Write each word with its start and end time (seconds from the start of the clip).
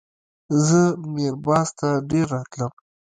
زه 0.65 0.81
میر 1.13 1.33
بازار 1.45 1.69
ته 1.77 1.89
ډېر 2.09 2.25
راتلم. 2.33 2.71